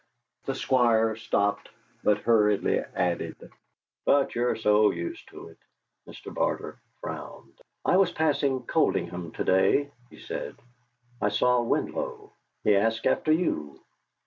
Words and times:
The 0.45 0.55
Squire 0.55 1.15
stopped, 1.15 1.69
then 2.03 2.15
hurriedly 2.17 2.79
added: 2.79 3.35
"But 4.03 4.33
you're 4.33 4.55
so 4.55 4.89
used 4.89 5.29
to 5.29 5.49
it." 5.49 5.59
Mr. 6.07 6.33
Barter 6.33 6.79
frowned. 7.01 7.61
"I 7.85 7.97
was 7.97 8.11
passing 8.11 8.65
Coldingham 8.65 9.31
to 9.35 9.43
day," 9.43 9.91
he 10.09 10.17
said. 10.19 10.55
"I 11.21 11.29
saw 11.29 11.61
Winlow. 11.61 12.31
He 12.63 12.75
asked 12.75 13.05
after 13.05 13.31
you." 13.31 13.79